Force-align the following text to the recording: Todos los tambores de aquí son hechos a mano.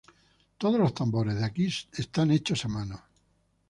Todos 0.57 0.79
los 0.79 0.95
tambores 0.95 1.35
de 1.35 1.45
aquí 1.45 1.69
son 1.69 2.31
hechos 2.31 2.65
a 2.65 2.69
mano. 2.69 3.03